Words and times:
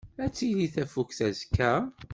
Ad 0.23 0.31
tili 0.35 0.67
tafukt 0.75 1.19
azekka? 1.27 1.69